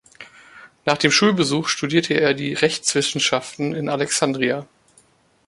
Nach 0.83 0.97
dem 0.97 1.11
Schulbesuch 1.11 1.67
studierte 1.67 2.15
er 2.15 2.33
die 2.33 2.55
Rechtswissenschaften 2.55 3.75
in 3.75 3.87
Alexandria. 3.87 4.65